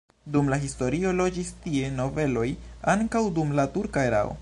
[0.35, 2.49] Dum la historio loĝis tie nobeloj,
[2.97, 4.39] ankaŭ dum la turka erao.